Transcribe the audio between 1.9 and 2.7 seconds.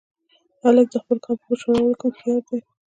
کې هوښیار دی.